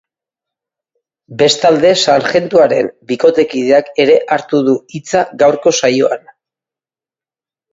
[1.41, 6.27] Bestalde, sarjentuaren bikotekideak ere hartu du hitza gaurko saioan.